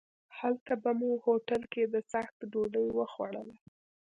[0.37, 3.55] هلته مو په هوټل کې د څاښت ډوډۍ وخوړله.